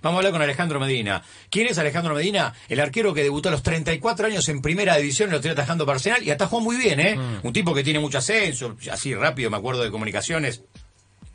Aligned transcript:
Vamos 0.00 0.14
a 0.14 0.18
hablar 0.18 0.32
con 0.32 0.42
Alejandro 0.42 0.78
Medina. 0.78 1.24
¿Quién 1.50 1.66
es 1.66 1.76
Alejandro 1.76 2.14
Medina? 2.14 2.54
El 2.68 2.78
arquero 2.78 3.12
que 3.12 3.24
debutó 3.24 3.48
a 3.48 3.50
los 3.50 3.64
34 3.64 4.28
años 4.28 4.48
en 4.48 4.62
primera 4.62 4.94
división, 4.96 5.28
lo 5.28 5.38
estoy 5.38 5.50
atajando 5.50 5.84
para 5.84 5.96
Arsenal 5.96 6.22
y 6.22 6.30
atajó 6.30 6.60
muy 6.60 6.76
bien, 6.76 7.00
¿eh? 7.00 7.16
Mm. 7.16 7.44
Un 7.44 7.52
tipo 7.52 7.74
que 7.74 7.82
tiene 7.82 7.98
mucho 7.98 8.18
ascenso, 8.18 8.76
así 8.92 9.12
rápido, 9.12 9.50
me 9.50 9.56
acuerdo 9.56 9.82
de 9.82 9.90
comunicaciones. 9.90 10.62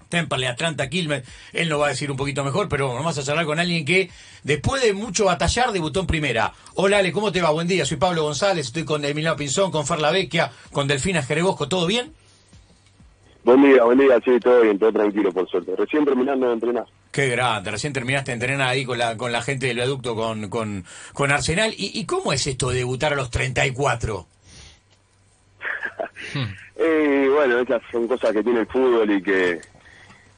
Temperley, 0.07 0.47
Atlanta, 0.47 0.87
Quilmes, 0.87 1.23
él 1.51 1.67
nos 1.67 1.81
va 1.81 1.87
a 1.87 1.89
decir 1.89 2.09
un 2.09 2.15
poquito 2.15 2.41
mejor, 2.45 2.69
pero 2.69 2.93
vamos 2.93 3.17
a 3.17 3.23
charlar 3.23 3.45
con 3.45 3.59
alguien 3.59 3.83
que 3.83 4.09
después 4.43 4.81
de 4.81 4.93
mucho 4.93 5.25
batallar 5.25 5.73
debutó 5.73 5.99
en 5.99 6.07
primera. 6.07 6.53
Hola 6.75 6.99
Ale, 6.99 7.11
¿cómo 7.11 7.33
te 7.33 7.41
va? 7.41 7.49
Buen 7.49 7.67
día, 7.67 7.85
soy 7.85 7.97
Pablo 7.97 8.23
González, 8.23 8.67
estoy 8.67 8.85
con 8.85 9.03
Emiliano 9.03 9.35
Pinzón, 9.35 9.71
con 9.71 9.85
Farla 9.85 10.09
Vecchia, 10.09 10.53
con 10.71 10.87
Delfina 10.87 11.21
Jerebosco, 11.21 11.67
¿todo 11.67 11.85
bien? 11.85 12.13
Buen 13.43 13.61
día, 13.61 13.83
buen 13.83 13.99
día, 13.99 14.21
sí, 14.23 14.39
todo 14.39 14.61
bien, 14.61 14.79
todo 14.79 14.93
tranquilo, 14.93 15.33
por 15.33 15.49
suerte. 15.49 15.75
Recién 15.75 16.05
terminando 16.05 16.47
de 16.47 16.53
entrenar. 16.53 16.85
Qué 17.13 17.27
grande, 17.29 17.69
recién 17.71 17.93
terminaste 17.93 18.31
de 18.31 18.33
entrenar 18.33 18.67
ahí 18.67 18.83
con 18.85 18.97
la, 18.97 19.15
con 19.15 19.31
la 19.31 19.41
gente 19.43 19.67
del 19.67 19.75
viaducto, 19.77 20.15
con, 20.15 20.49
con, 20.49 20.83
con 21.13 21.31
Arsenal. 21.31 21.71
¿Y, 21.77 21.97
¿Y 21.99 22.05
cómo 22.05 22.33
es 22.33 22.45
esto 22.47 22.69
de 22.71 22.77
debutar 22.79 23.13
a 23.13 23.15
los 23.15 23.29
34? 23.29 24.25
Eh, 26.75 27.29
bueno, 27.31 27.59
esas 27.59 27.81
son 27.91 28.07
cosas 28.07 28.31
que 28.33 28.43
tiene 28.43 28.61
el 28.61 28.67
fútbol 28.67 29.09
y 29.11 29.21
que, 29.21 29.61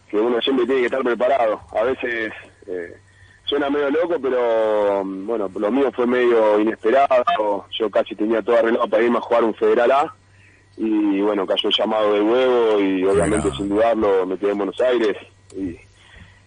que 0.09 0.17
uno 0.17 0.39
siempre 0.41 0.65
tiene 0.65 0.81
que 0.81 0.87
estar 0.87 1.01
preparado. 1.01 1.61
A 1.71 1.83
veces 1.83 2.33
eh, 2.67 2.97
suena 3.45 3.69
medio 3.69 3.89
loco, 3.89 4.17
pero 4.21 5.03
bueno, 5.05 5.49
lo 5.57 5.71
mío 5.71 5.91
fue 5.95 6.05
medio 6.05 6.59
inesperado. 6.59 7.65
Yo 7.79 7.89
casi 7.89 8.15
tenía 8.15 8.41
todo 8.41 8.57
arreglado 8.57 8.87
para 8.87 9.03
irme 9.03 9.17
a 9.17 9.21
jugar 9.21 9.43
un 9.45 9.55
Federal 9.55 9.91
A. 9.91 10.15
Y 10.77 11.21
bueno, 11.21 11.47
cayó 11.47 11.69
el 11.69 11.75
llamado 11.75 12.13
de 12.13 12.21
huevo 12.21 12.81
y 12.81 13.03
obviamente 13.05 13.47
Claro. 13.47 13.55
sin 13.55 13.69
dudarlo 13.69 14.25
me 14.25 14.37
quedé 14.37 14.51
en 14.51 14.57
Buenos 14.57 14.81
Aires. 14.81 15.17
Y, 15.55 15.77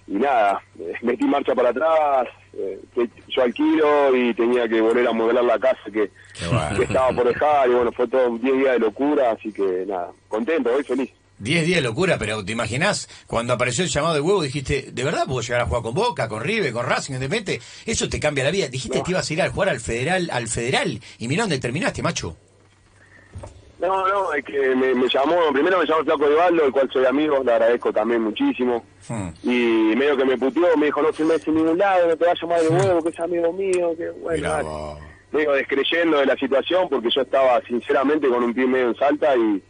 y 0.08 0.14
nada, 0.14 0.60
metí 1.02 1.24
marcha 1.26 1.54
para 1.54 1.68
atrás, 1.70 2.26
eh, 2.54 2.80
yo 3.28 3.42
alquilo 3.42 4.16
y 4.16 4.34
tenía 4.34 4.68
que 4.68 4.80
volver 4.80 5.06
a 5.06 5.12
modelar 5.12 5.44
la 5.44 5.58
casa 5.58 5.78
que, 5.92 6.10
bueno. 6.50 6.76
que 6.76 6.84
estaba 6.84 7.12
por 7.12 7.26
dejar 7.28 7.68
y 7.68 7.74
bueno, 7.74 7.92
fue 7.92 8.08
todo 8.08 8.30
un 8.30 8.40
10 8.40 8.56
días 8.56 8.72
de 8.72 8.78
locura, 8.78 9.30
así 9.32 9.52
que 9.52 9.84
nada, 9.86 10.10
contento, 10.28 10.70
hoy 10.74 10.82
feliz. 10.82 11.10
10 11.40 11.66
días 11.66 11.76
de 11.76 11.82
locura, 11.82 12.16
pero 12.18 12.44
¿te 12.44 12.50
imaginás? 12.50 13.08
Cuando 13.28 13.52
apareció 13.52 13.84
el 13.84 13.90
llamado 13.90 14.14
de 14.14 14.20
huevo 14.20 14.42
dijiste, 14.42 14.88
¿de 14.90 15.04
verdad 15.04 15.24
puedo 15.26 15.40
llegar 15.40 15.60
a 15.60 15.66
jugar 15.66 15.82
con 15.82 15.94
Boca, 15.94 16.28
con 16.28 16.42
River, 16.42 16.72
con 16.72 16.84
Racing, 16.84 17.14
Independiente? 17.14 17.60
Eso 17.86 18.08
te 18.08 18.18
cambia 18.18 18.42
la 18.42 18.50
vida. 18.50 18.66
Dijiste 18.66 18.98
No. 18.98 19.04
que 19.04 19.12
ibas 19.12 19.30
a 19.30 19.32
ir 19.34 19.42
a 19.42 19.50
jugar 19.50 19.68
al 19.68 19.78
Federal, 19.78 20.28
al 20.32 20.48
Federal. 20.48 21.00
Y 21.18 21.28
mirá 21.28 21.42
dónde 21.44 21.60
terminaste, 21.60 22.02
macho. 22.02 22.36
No, 23.80 24.08
no, 24.08 24.32
es 24.32 24.44
que 24.44 24.74
me, 24.74 24.92
me 24.92 25.08
llamó, 25.08 25.52
primero 25.52 25.78
me 25.78 25.86
llamó 25.86 26.02
Flaco 26.02 26.26
Evaldo, 26.26 26.64
el 26.64 26.72
cual 26.72 26.90
soy 26.92 27.06
amigo, 27.06 27.42
le 27.44 27.52
agradezco 27.52 27.92
también 27.92 28.22
muchísimo. 28.22 28.84
Hmm. 29.08 29.28
Y 29.44 29.94
medio 29.94 30.16
que 30.16 30.24
me 30.24 30.36
puteó, 30.36 30.76
me 30.76 30.86
dijo, 30.86 31.00
no 31.00 31.12
firmes 31.12 31.46
en 31.46 31.54
ningún 31.54 31.78
lado, 31.78 32.08
no 32.08 32.16
te 32.16 32.24
va 32.24 32.32
a 32.32 32.34
llamar 32.34 32.60
de 32.60 32.68
huevo, 32.68 33.02
que 33.02 33.08
es 33.10 33.20
amigo 33.20 33.52
mío, 33.52 33.94
que 33.96 34.10
bueno, 34.10 34.98
medio 35.30 35.52
descreyendo 35.52 36.18
de 36.18 36.26
la 36.26 36.36
situación 36.36 36.88
porque 36.88 37.08
yo 37.10 37.20
estaba 37.20 37.60
sinceramente 37.62 38.28
con 38.28 38.42
un 38.42 38.54
pie 38.54 38.66
medio 38.66 38.88
en 38.88 38.96
salta 38.96 39.36
y, 39.36 39.62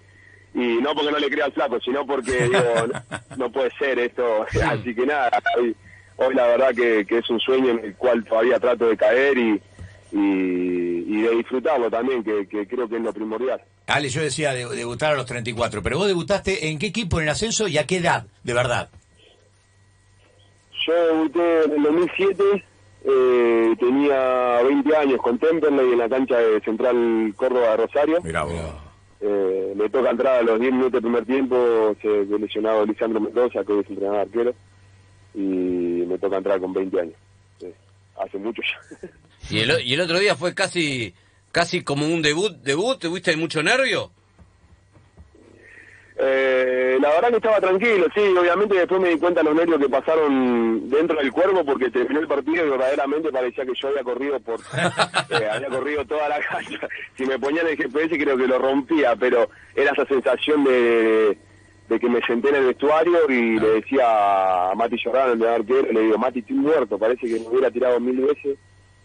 y 0.55 0.79
no 0.81 0.95
porque 0.95 1.13
no 1.13 1.19
le 1.19 1.29
crea 1.29 1.45
al 1.47 1.53
flaco, 1.53 1.79
sino 1.81 2.07
porque 2.07 2.33
digo, 2.45 2.59
no, 2.91 3.37
no 3.37 3.53
puede 3.53 3.71
ser 3.79 3.99
esto. 3.99 4.47
Así 4.65 4.95
que 4.95 5.05
nada, 5.05 5.31
hoy, 5.59 5.77
hoy 6.17 6.35
la 6.35 6.47
verdad 6.47 6.75
que, 6.75 7.05
que 7.05 7.19
es 7.19 7.29
un 7.29 7.41
sueño 7.41 7.73
en 7.73 7.85
el 7.85 7.95
cual 7.97 8.25
todavía 8.25 8.59
trato 8.59 8.89
de 8.89 8.97
caer 8.97 9.37
y, 9.37 9.61
y, 10.13 11.05
y 11.09 11.23
de 11.23 11.31
disfrutarlo 11.37 11.91
también, 11.91 12.25
que, 12.25 12.49
que 12.49 12.67
creo 12.67 12.89
que 12.89 12.97
es 12.97 13.03
lo 13.03 13.13
primordial. 13.13 13.61
Ale, 13.89 14.09
yo 14.11 14.21
decía 14.23 14.53
de- 14.53 14.67
debutar 14.77 15.13
a 15.13 15.17
los 15.17 15.27
34, 15.27 15.83
pero 15.83 15.99
vos 15.99 16.07
debutaste 16.07 16.69
en 16.69 16.79
qué 16.79 16.87
equipo 16.87 17.19
en 17.19 17.25
el 17.25 17.31
ascenso 17.31 17.67
y 17.69 17.79
a 17.79 17.87
qué 17.87 17.97
edad, 17.97 18.27
de 18.45 18.53
verdad. 18.55 18.91
Yo 20.87 20.95
debuté 21.07 21.65
en 21.65 21.73
el 21.73 21.83
2007, 21.83 22.45
eh, 23.05 23.75
tenía 23.79 24.61
20 24.63 24.97
años 24.97 25.19
con 25.21 25.39
Temperley 25.39 25.93
en 25.93 25.99
la 25.99 26.09
cancha 26.09 26.37
de 26.39 26.61
Central 26.61 27.33
Córdoba 27.37 27.71
de 27.73 27.77
Rosario. 27.79 28.21
Mirá 28.23 28.45
vos. 28.45 28.55
Eh, 29.21 29.73
me 29.77 29.89
toca 29.91 30.11
entrar 30.11 30.37
a 30.37 30.43
los 30.43 30.61
10 30.61 30.73
minutos 30.73 30.93
del 30.93 31.03
primer 31.03 31.25
tiempo, 31.27 31.97
se 32.01 32.09
lesionado 32.39 32.87
Lisandro 32.87 33.21
Mendoza, 33.21 33.65
que 33.65 33.81
es 33.81 33.89
entrenador 33.89 34.21
arquero, 34.21 34.55
y 35.35 35.39
me 36.07 36.19
toca 36.19 36.37
entrar 36.37 36.61
con 36.61 36.73
20 36.73 37.01
años. 37.01 37.15
Sí, 37.59 37.67
hace 38.23 38.39
mucho 38.39 38.63
ya. 38.63 39.09
Y 39.51 39.61
el, 39.61 39.71
o- 39.73 39.81
y 39.81 39.95
el 39.95 40.01
otro 40.03 40.19
día 40.19 40.37
fue 40.37 40.55
casi 40.55 41.15
casi 41.59 41.83
como 41.83 42.07
un 42.07 42.23
debut, 42.23 42.53
debut, 42.63 43.01
¿tuviste 43.01 43.37
mucho 43.37 43.65
nervio? 43.65 44.13
Eh, 46.17 46.99
la 47.01 47.09
verdad 47.09 47.31
que 47.31 47.37
estaba 47.39 47.59
tranquilo, 47.61 48.07
sí, 48.15 48.21
obviamente 48.21 48.77
después 48.77 49.01
me 49.01 49.09
di 49.09 49.19
cuenta 49.19 49.43
los 49.43 49.57
nervios 49.57 49.81
que 49.81 49.89
pasaron 49.89 50.89
dentro 50.89 51.19
del 51.19 51.33
cuerpo 51.33 51.65
porque 51.65 51.91
terminó 51.91 52.21
el 52.21 52.29
partido 52.29 52.65
y 52.65 52.71
verdaderamente 52.71 53.33
parecía 53.33 53.67
que 53.67 53.73
yo 53.75 53.89
había 53.89 54.05
corrido 54.05 54.39
por 54.39 54.61
eh, 55.31 55.49
había 55.51 55.69
corrido 55.69 56.05
toda 56.05 56.29
la 56.29 56.39
cancha. 56.39 56.87
Si 57.17 57.27
me 57.27 57.41
ponían 57.41 57.67
el 57.67 57.77
GPS 57.77 58.17
creo 58.17 58.37
que 58.37 58.47
lo 58.47 58.61
rompía, 58.61 59.17
pero 59.17 59.51
era 59.75 59.91
esa 59.91 60.07
sensación 60.07 60.63
de, 60.63 61.37
de 61.89 61.99
que 61.99 62.09
me 62.09 62.21
senté 62.21 62.51
en 62.51 62.55
el 62.55 62.67
vestuario 62.67 63.29
y 63.29 63.59
le 63.59 63.69
decía 63.81 64.71
a 64.71 64.75
Mati 64.77 64.97
Jordan, 65.03 65.43
el 65.43 65.49
arquero, 65.49 65.91
le 65.91 66.03
digo, 66.03 66.19
Mati, 66.19 66.39
estoy 66.39 66.55
muerto, 66.55 66.99
parece 66.99 67.27
que 67.27 67.41
me 67.41 67.49
hubiera 67.49 67.71
tirado 67.73 67.99
mil 67.99 68.21
veces 68.21 68.57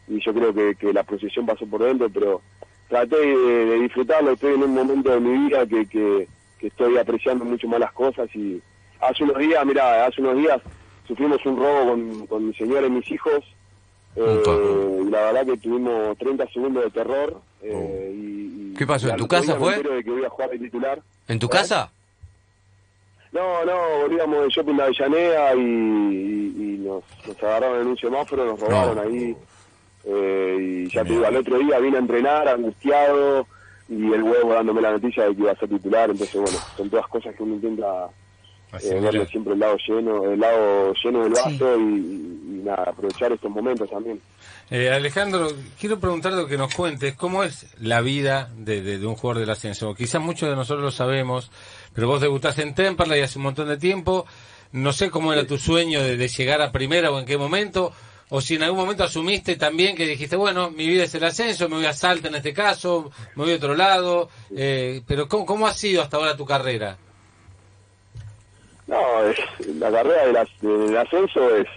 y 0.08 0.20
yo 0.24 0.34
creo 0.34 0.54
que, 0.54 0.76
que 0.76 0.94
la 0.94 1.04
procesión 1.04 1.46
pasó 1.46 1.66
por 1.66 1.84
dentro, 1.84 2.10
pero 2.10 2.42
traté 2.90 3.16
de, 3.18 3.66
de 3.66 3.80
disfrutarlo, 3.80 4.32
estoy 4.32 4.54
en 4.56 4.64
un 4.64 4.74
momento 4.74 5.10
de 5.12 5.20
mi 5.20 5.48
vida 5.48 5.66
que, 5.66 5.86
que, 5.88 6.28
que 6.60 6.68
estoy 6.68 6.98
apreciando 6.98 7.46
mucho 7.46 7.68
más 7.68 7.80
las 7.80 7.94
cosas 7.94 8.28
y 8.36 8.62
hace 9.00 9.24
unos 9.24 9.38
días, 9.38 9.66
mira, 9.66 10.06
hace 10.06 10.22
unos 10.22 10.38
días 10.38 10.62
sufrimos 11.08 11.46
un 11.46 11.58
robo 11.58 11.90
con, 11.92 12.28
con 12.28 12.48
mi 12.48 12.54
señora 12.54 12.88
y 12.88 12.90
mis 12.92 13.10
hijos 13.12 13.44
eh, 14.16 15.02
y 15.06 15.10
la 15.10 15.22
verdad 15.32 15.46
que 15.46 15.58
tuvimos 15.58 16.18
30 16.18 16.48
segundos 16.50 16.84
de 16.84 16.92
terror 16.92 17.42
eh, 17.64 18.12
y, 18.16 18.72
y- 18.72 18.74
¿Qué 18.78 18.86
pasó? 18.86 19.10
¿En 19.10 19.18
tu 19.18 19.28
casa 19.28 19.56
fue? 19.56 19.82
de 19.82 20.04
que 20.04 20.12
voy 20.12 20.26
a 20.26 20.30
jugar 20.30 20.50
de 20.52 20.60
titular. 20.60 21.02
¿En 21.28 21.40
tu 21.40 21.46
¿Eh? 21.48 21.50
casa? 21.50 21.92
No, 23.32 23.66
no, 23.66 23.74
volvíamos 24.02 24.44
de 24.44 24.50
shopping 24.50 24.76
de 24.78 24.84
Avellaneda 24.84 25.56
y, 25.56 25.60
y- 25.60 26.54
y 26.76 26.78
nos, 26.86 27.04
nos 27.28 27.44
agarraron 27.44 27.82
en 27.82 27.88
un 27.88 27.98
semáforo, 27.98 28.46
nos 28.46 28.60
robaron 28.60 28.96
No. 28.96 29.02
ahí. 29.02 29.36
Eh, 30.06 30.84
y 30.86 30.90
ya 30.90 31.04
te 31.04 31.12
digo, 31.14 31.26
al 31.26 31.36
otro 31.38 31.58
día 31.60 31.80
vine 31.80 31.98
a 31.98 32.00
entrenar 32.02 32.48
angustiado 32.48 33.48
y 33.90 34.12
el 34.14 34.24
huevo 34.24 34.54
dándome 34.54 34.82
la 34.82 34.92
noticia 34.92 35.26
de 35.26 35.36
que 35.36 35.42
iba 35.42 35.52
a 35.52 35.56
ser 35.58 35.70
titular. 35.70 36.10
Entonces, 36.10 36.36
bueno, 36.42 36.58
son 36.78 36.90
todas 36.90 37.08
cosas 37.08 37.36
que 37.36 37.44
uno 37.44 37.56
intenta 37.56 38.08
eh, 38.82 39.00
verle 39.00 39.26
siempre 39.28 39.54
el 39.54 39.60
lado 39.60 39.78
lleno, 39.88 40.32
el 40.32 40.40
lado 40.40 40.94
lleno 41.04 41.24
del 41.24 41.34
vaso 41.34 41.78
y, 41.80 41.84
y- 41.84 42.40
y 42.60 42.66
nada, 42.66 42.84
aprovechar 42.88 43.32
estos 43.32 43.52
momentos 43.52 43.90
también. 43.90 44.20
Eh, 44.72 44.90
Alejandro, 44.90 45.48
quiero 45.80 46.00
preguntarte 46.00 46.48
que 46.48 46.58
nos 46.58 46.74
cuentes 46.74 47.14
cómo 47.16 47.44
es 47.44 47.68
la 47.82 48.02
vida 48.02 48.50
de, 48.58 48.82
de- 48.82 48.98
de 49.00 49.06
un 49.06 49.16
jugador 49.16 49.42
del 49.42 49.50
ascenso. 49.50 49.94
Quizás 49.94 50.22
muchos 50.22 50.50
de 50.50 50.56
nosotros 50.56 50.84
lo 50.84 50.92
sabemos, 50.92 51.52
pero 51.94 52.08
vos 52.08 52.22
debutaste 52.22 52.62
en 52.64 52.74
Temperley 52.74 53.22
hace 53.22 53.38
un 53.38 53.44
montón 53.44 53.68
de 53.68 53.78
tiempo. 53.78 54.26
No 54.72 54.92
sé 54.94 55.12
cómo 55.12 55.34
era 55.34 55.46
tu 55.46 55.58
sueño 55.60 56.02
de, 56.02 56.18
de 56.18 56.28
llegar 56.30 56.62
a 56.62 56.72
primera 56.72 57.12
o 57.12 57.20
en 57.20 57.26
qué 57.26 57.38
momento, 57.38 57.92
o 58.30 58.42
si 58.42 58.56
en 58.56 58.64
algún 58.64 58.80
momento 58.80 59.04
asumiste 59.04 59.56
también 59.58 59.96
que 59.96 60.08
dijiste, 60.08 60.36
bueno, 60.36 60.72
mi 60.72 60.88
vida 60.88 61.04
es 61.04 61.14
el 61.16 61.24
ascenso, 61.24 61.70
me 61.70 61.76
voy 61.76 61.86
a 61.86 61.94
Salta 61.94 62.28
en 62.30 62.36
este 62.36 62.54
caso, 62.54 63.12
me 63.36 63.44
voy 63.44 63.54
a 63.54 63.58
otro 63.58 63.76
lado. 63.76 64.30
Eh, 64.56 65.02
pero 65.08 65.28
¿cómo, 65.28 65.46
¿cómo 65.46 65.68
ha 65.68 65.74
sido 65.74 66.02
hasta 66.02 66.18
ahora 66.18 66.36
tu 66.36 66.46
carrera? 66.46 66.98
No, 68.88 68.98
la 69.80 69.92
carrera 69.92 70.26
del, 70.26 70.38
as- 70.38 70.62
del 70.62 70.98
ascenso 70.98 71.56
es, 71.56 71.68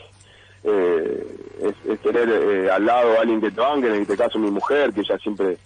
eh, 0.64 1.26
es, 1.62 1.90
es 1.92 2.00
tener 2.02 2.28
eh, 2.28 2.70
al 2.70 2.84
lado 2.84 3.16
a 3.16 3.20
alguien 3.20 3.40
que 3.40 3.50
te 3.50 3.60
banque, 3.60 3.88
en 3.88 4.02
este 4.02 4.16
caso 4.16 4.38
mi 4.38 4.50
mujer, 4.50 4.92
que 4.92 5.00
ella 5.02 5.16
siempre 5.18 5.56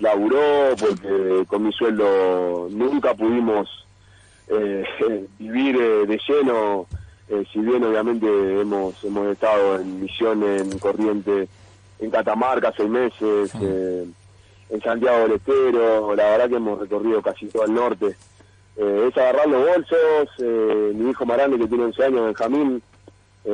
laburó, 0.00 0.74
porque 0.78 1.44
con 1.46 1.62
mi 1.64 1.72
sueldo 1.72 2.68
nunca 2.70 3.14
pudimos 3.14 3.68
eh, 4.48 4.84
vivir 5.38 5.76
eh, 5.76 6.06
de 6.06 6.20
lleno, 6.28 6.86
eh, 7.28 7.44
si 7.52 7.58
bien 7.60 7.82
obviamente 7.84 8.26
hemos, 8.60 9.02
hemos 9.04 9.28
estado 9.28 9.76
en 9.80 10.00
Misiones, 10.00 10.62
en 10.62 10.78
Corriente, 10.78 11.48
en 11.98 12.10
Catamarca 12.10 12.72
seis 12.76 12.88
meses, 12.90 13.50
eh, 13.60 14.06
en 14.70 14.80
Santiago 14.82 15.20
del 15.20 15.32
Estero, 15.32 16.14
la 16.16 16.30
verdad 16.30 16.48
que 16.48 16.56
hemos 16.56 16.78
recorrido 16.80 17.22
casi 17.22 17.46
todo 17.46 17.64
el 17.64 17.74
norte. 17.74 18.16
Eh, 18.76 19.06
es 19.08 19.16
agarrar 19.16 19.46
los 19.48 19.64
bolsos, 19.66 20.28
eh, 20.40 20.92
mi 20.94 21.10
hijo 21.10 21.24
Marane 21.24 21.58
que 21.58 21.66
tiene 21.68 21.84
11 21.84 22.04
años, 22.04 22.24
Benjamín, 22.26 22.82
eh, 23.44 23.50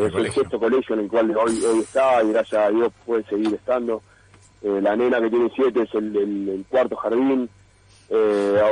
el 0.00 0.06
es 0.06 0.14
el 0.14 0.32
sexto 0.32 0.58
colegio 0.58 0.94
en 0.94 1.00
el 1.02 1.08
cual 1.08 1.36
hoy, 1.36 1.62
hoy 1.64 1.78
está 1.80 2.22
y 2.24 2.32
gracias 2.32 2.62
a 2.66 2.70
Dios 2.70 2.90
puede 3.04 3.22
seguir 3.24 3.54
estando. 3.54 4.02
Eh, 4.62 4.80
la 4.82 4.96
nena 4.96 5.20
que 5.20 5.30
tiene 5.30 5.50
7 5.54 5.82
es 5.82 5.94
el, 5.94 6.16
el- 6.16 6.48
el 6.48 6.64
cuarto 6.68 6.96
jardín, 6.96 7.48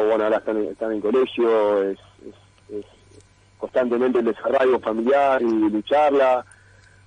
bueno, 0.09 0.25
ahora 0.25 0.39
están, 0.39 0.57
en- 0.57 0.69
están 0.69 0.91
en 0.91 0.97
el 0.97 1.03
colegio, 1.03 1.83
es, 1.83 1.99
es- 2.27 2.77
es 2.79 2.85
constantemente 3.65 4.19
el 4.19 4.27
desarrollo 4.27 4.79
familiar 4.79 5.41
y 5.41 5.47
lucharla. 5.47 6.45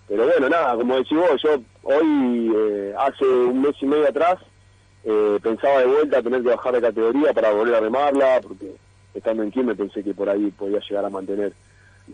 Pero 0.08 0.26
bueno, 0.26 0.50
nada, 0.50 0.76
como 0.76 0.96
decís 0.96 1.18
vos, 1.18 1.42
yo 1.44 1.62
hoy, 1.84 2.52
eh, 2.56 2.96
hace 2.98 3.26
un 3.26 3.62
mes 3.62 3.76
y 3.80 3.86
medio 3.86 4.08
atrás, 4.08 4.38
eh, 5.04 5.38
pensaba 5.44 5.80
de 5.80 5.86
vuelta 5.86 6.24
tener 6.24 6.42
que 6.42 6.50
bajar 6.50 6.74
de 6.74 6.82
categoría 6.82 7.32
para 7.34 7.52
volver 7.52 7.76
a 7.76 7.80
remarla, 7.80 8.42
porque 8.42 8.76
estando 9.14 9.44
en 9.44 9.52
Quilmes 9.52 9.78
pensé 9.78 10.04
que 10.04 10.16
por 10.16 10.30
ahí 10.30 10.50
podía 10.52 10.80
llegar 10.80 11.06
a 11.06 11.10
mantener 11.10 11.54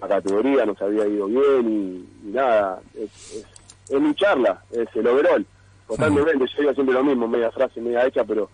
la 0.01 0.07
categoría 0.07 0.66
nos 0.66 0.81
había 0.81 1.06
ido 1.06 1.28
bien 1.28 1.69
y, 1.69 2.28
y 2.28 2.31
nada, 2.31 2.81
es, 2.95 3.12
es, 3.31 3.45
es 3.90 4.01
lucharla, 4.01 4.62
es 4.72 4.88
el 4.95 5.07
overall. 5.07 5.45
Totalmente, 5.88 6.45
yo 6.48 6.62
digo 6.62 6.74
siempre 6.74 6.95
lo 6.95 7.04
mismo, 7.04 7.28
media 7.28 7.51
frase, 7.51 7.80
media 7.80 8.07
hecha, 8.07 8.24
pero 8.24 8.50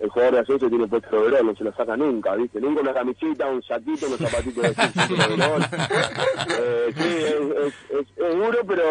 el 0.00 0.08
jugador 0.10 0.34
de 0.34 0.40
ascenso 0.40 0.68
tiene 0.68 0.86
puesto 0.88 1.08
el 1.10 1.22
overall, 1.22 1.46
no 1.46 1.56
se 1.56 1.64
lo 1.64 1.72
saca 1.74 1.96
nunca, 1.96 2.34
¿viste? 2.34 2.60
Nunca 2.60 2.80
una 2.82 2.92
camisita, 2.94 3.46
un 3.46 3.62
saquito, 3.62 4.06
unos 4.06 4.18
zapatitos 4.18 4.62
de 4.62 5.34
overall. 5.34 5.62
Eh, 6.58 6.92
sí, 6.96 7.02
es, 7.08 7.34
es, 7.34 7.74
es, 8.00 8.06
es 8.16 8.34
duro, 8.36 8.58
pero, 8.66 8.82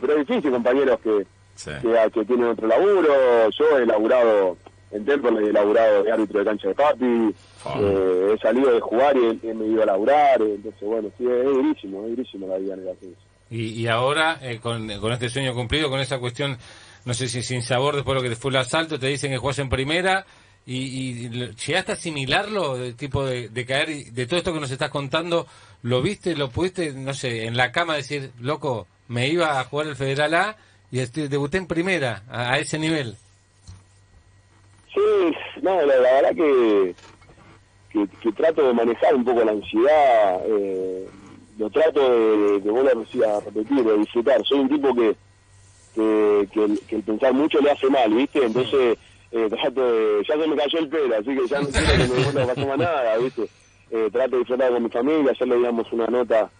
pero 0.00 0.12
es 0.16 0.26
difícil, 0.26 0.50
compañeros 0.50 0.98
que, 1.02 1.26
Sí. 1.54 1.70
que, 1.82 2.10
que 2.12 2.24
tienen 2.24 2.46
otro 2.46 2.66
laburo. 2.66 3.12
Yo 3.58 3.78
he 3.78 3.84
laburado 3.84 4.56
en 4.92 5.04
Temple, 5.04 5.46
he 5.48 5.52
laburado 5.52 6.02
de 6.04 6.10
árbitro 6.12 6.38
de 6.38 6.44
cancha 6.46 6.68
de 6.68 6.74
papi, 6.74 7.34
eh, 7.80 8.34
he 8.34 8.38
salido 8.38 8.72
de 8.72 8.80
jugar 8.80 9.14
y 9.16 9.26
he, 9.46 9.50
he 9.50 9.54
me 9.54 9.66
ido 9.66 9.82
a 9.82 9.86
laburar, 9.86 10.40
entonces 10.40 10.80
bueno, 10.82 11.10
sí, 11.18 11.26
es 11.26 11.44
durísimo, 11.44 12.04
es 12.06 12.16
durísimo 12.16 12.46
la 12.48 12.56
vida 12.56 12.74
en 12.74 12.80
el 12.80 12.88
ascenso. 12.88 13.20
Y, 13.50 13.66
y 13.82 13.86
ahora, 13.88 14.38
eh, 14.42 14.58
con, 14.60 14.88
con 15.00 15.12
este 15.12 15.28
sueño 15.28 15.52
cumplido, 15.54 15.90
con 15.90 16.00
esa 16.00 16.18
cuestión, 16.18 16.56
no 17.04 17.14
sé 17.14 17.28
si 17.28 17.42
sin 17.42 17.62
sabor, 17.62 17.94
después 17.94 18.16
de 18.16 18.22
lo 18.22 18.28
que 18.30 18.36
fue 18.36 18.50
el 18.52 18.56
asalto, 18.56 18.98
te 18.98 19.08
dicen 19.08 19.30
que 19.30 19.38
juegas 19.38 19.58
en 19.58 19.68
primera, 19.68 20.24
y, 20.72 21.26
y 21.26 21.28
llegaste 21.66 21.90
a 21.90 21.94
asimilarlo, 21.96 22.76
de 22.76 22.92
tipo 22.92 23.24
de, 23.24 23.66
caer, 23.66 23.88
de 23.88 24.26
todo 24.26 24.38
esto 24.38 24.52
que 24.52 24.60
nos 24.60 24.70
estás 24.70 24.90
contando, 24.90 25.48
¿lo 25.82 26.00
viste, 26.00 26.36
lo 26.36 26.48
pudiste, 26.50 26.92
no 26.92 27.12
sé, 27.12 27.46
en 27.46 27.56
la 27.56 27.72
cama 27.72 27.96
decir, 27.96 28.30
loco, 28.38 28.86
me 29.08 29.26
iba 29.26 29.58
a 29.58 29.64
jugar 29.64 29.88
el 29.88 29.96
Federal 29.96 30.32
A 30.34 30.56
y 30.92 31.00
este, 31.00 31.28
debuté 31.28 31.58
en 31.58 31.66
primera, 31.66 32.22
a, 32.30 32.56
ese 32.60 32.78
nivel? 32.78 33.16
Sí, 34.94 35.36
no, 35.60 35.74
la, 35.84 35.96
la 35.96 36.12
verdad 36.12 36.36
que, 36.36 36.94
que, 37.90 38.06
que 38.22 38.32
trato 38.32 38.68
de 38.68 38.72
manejar 38.72 39.12
un 39.16 39.24
poco 39.24 39.44
la 39.44 39.50
ansiedad, 39.50 40.40
eh, 40.46 41.08
lo 41.58 41.68
trato 41.70 42.00
de, 42.00 42.60
de 42.60 42.70
volver 42.70 42.96
a 42.96 43.40
repetir, 43.40 43.82
de 43.82 43.98
disfrutar. 43.98 44.40
Soy 44.44 44.60
un 44.60 44.68
tipo 44.68 44.94
que, 44.94 45.16
que, 45.96 46.48
que, 46.52 46.64
el, 46.64 46.80
que 46.86 46.96
el 46.96 47.02
pensar 47.02 47.32
mucho 47.32 47.60
le 47.60 47.72
hace 47.72 47.90
mal, 47.90 48.14
¿viste? 48.14 48.44
Entonces, 48.44 48.96
eh, 49.32 49.48
trato 49.48 49.92
de, 49.92 50.22
ya 50.28 50.34
se 50.40 50.46
me 50.48 50.56
cayó 50.56 50.78
el 50.80 50.88
pelo, 50.88 51.14
así 51.16 51.26
que 51.36 51.46
ya 51.46 51.60
no 51.60 51.68
quiero 51.68 51.86
que 51.86 52.32
me 52.34 52.40
que 52.40 52.46
pasó 52.54 52.66
más 52.66 52.78
nada, 52.78 53.18
¿viste? 53.18 53.42
Eh, 53.90 54.08
trato 54.12 54.30
de 54.32 54.38
disfrutar 54.38 54.70
con 54.72 54.82
mi 54.82 54.88
familia, 54.90 55.30
ayer 55.32 55.48
leíamos 55.48 55.92
una 55.92 56.06
nota 56.06 56.50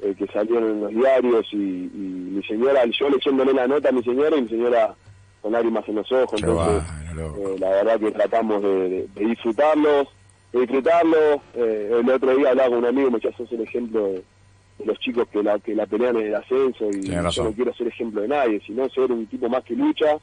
eh, 0.00 0.14
que 0.18 0.26
salió 0.28 0.58
en 0.58 0.80
los 0.80 0.90
diarios 0.90 1.46
y, 1.52 1.56
y 1.56 2.30
mi 2.34 2.42
señora, 2.44 2.82
yo 2.86 3.08
leyéndole 3.10 3.52
la 3.52 3.66
nota 3.66 3.88
a 3.88 3.92
mi 3.92 4.02
señora 4.02 4.36
y 4.36 4.42
mi 4.42 4.48
señora 4.48 4.94
con 5.40 5.52
lágrimas 5.52 5.88
en 5.88 5.96
los 5.96 6.10
ojos, 6.12 6.40
Qué 6.40 6.46
entonces 6.46 6.82
bueno, 7.14 7.54
eh, 7.54 7.56
la 7.58 7.70
verdad 7.70 8.00
que 8.00 8.10
tratamos 8.12 8.62
de, 8.62 8.88
de- 8.88 9.08
de 9.14 9.24
disfrutarlos, 9.26 10.08
de 10.52 10.60
disfrutarlos. 10.60 11.40
Eh, 11.54 11.98
el 12.00 12.08
otro 12.10 12.36
día 12.36 12.50
hablaba 12.50 12.68
con 12.70 12.78
un 12.78 12.86
amigo 12.86 13.10
me 13.10 13.16
decía, 13.18 13.36
sos 13.36 13.50
el 13.52 13.60
ejemplo 13.62 14.06
de, 14.06 14.22
los 14.84 14.98
chicos 15.00 15.28
que 15.32 15.42
la, 15.42 15.58
que 15.60 15.74
la 15.74 15.86
pelean 15.86 16.16
en 16.16 16.26
el 16.28 16.34
ascenso 16.34 16.88
y 16.90 17.02
yo 17.30 17.44
no 17.44 17.52
quiero 17.52 17.74
ser 17.74 17.86
ejemplo 17.88 18.20
de 18.22 18.28
nadie, 18.28 18.60
sino 18.66 18.88
ser 18.88 19.12
un 19.12 19.26
tipo 19.26 19.48
más 19.48 19.62
que 19.64 19.74
lucha. 19.74 20.16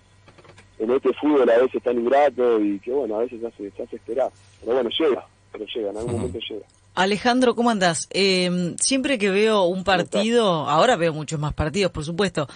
En 0.80 0.92
este 0.92 1.14
fútbol 1.14 1.50
a 1.50 1.58
veces 1.58 1.84
tan 1.84 2.00
ingrato 2.00 2.60
y 2.62 2.80
que 2.80 2.92
bueno, 2.92 3.16
a 3.16 3.20
veces 3.20 3.42
se 3.42 3.48
hace, 3.48 3.72
se 3.72 3.84
hace 3.84 3.96
esperar. 3.98 4.31
Pero 4.62 4.74
bueno, 4.74 4.90
llega, 4.98 5.28
pero 5.52 5.66
llega, 5.66 5.90
en 5.92 5.98
algún 5.98 6.14
momento 6.14 6.40
llega. 6.50 6.66
Alejandro, 6.96 7.56
¿cómo 7.56 7.70
andás? 7.70 8.08
Eh, 8.12 8.76
siempre 8.80 9.18
que 9.18 9.30
veo 9.30 9.64
un 9.64 9.84
partido, 9.84 10.70
ahora 10.70 10.96
veo 10.96 11.14
muchos 11.14 11.40
más 11.40 11.54
partidos, 11.54 11.92
por 11.92 12.04
supuesto, 12.04 12.48